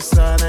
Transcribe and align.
Say, 0.00 0.44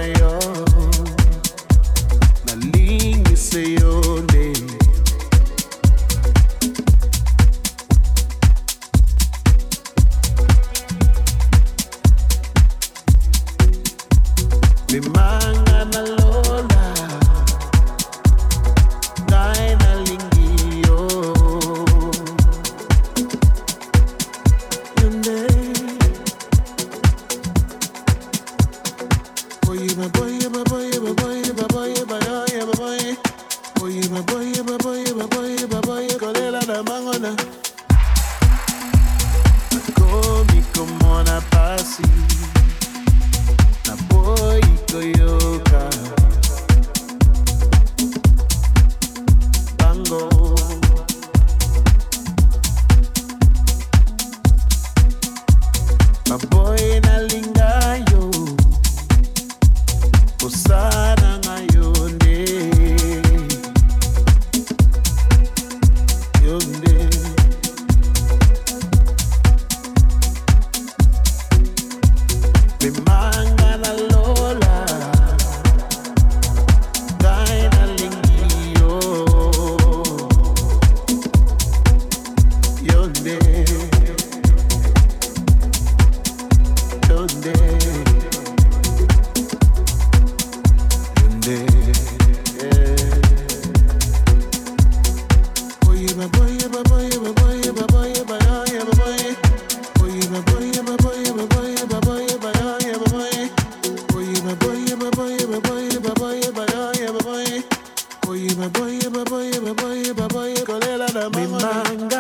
mama. 111.16 112.15